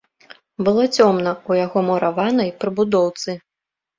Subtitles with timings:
[0.67, 3.37] Было цёмна ў яго мураванай прыбудоўцы.